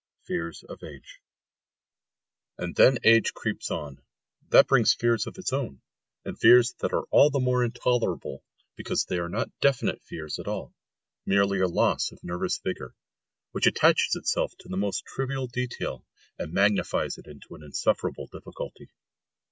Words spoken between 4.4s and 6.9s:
that brings fears of its own, and fears